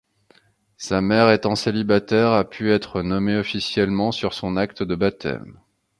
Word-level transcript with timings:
Sa 0.77 0.99
mère, 0.99 1.29
étant 1.29 1.53
célibataire, 1.55 2.31
a 2.31 2.43
pu 2.49 2.71
être 2.71 3.03
nommée 3.03 3.37
officiellement 3.37 4.11
sur 4.11 4.33
son 4.33 4.57
acte 4.57 4.81
de 4.81 4.95
baptême. 4.95 5.59